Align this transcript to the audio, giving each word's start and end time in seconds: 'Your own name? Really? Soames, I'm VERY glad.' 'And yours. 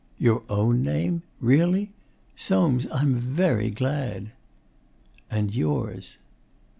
'Your 0.17 0.41
own 0.49 0.81
name? 0.81 1.21
Really? 1.39 1.91
Soames, 2.35 2.87
I'm 2.91 3.19
VERY 3.19 3.69
glad.' 3.69 4.31
'And 5.29 5.53
yours. 5.53 6.17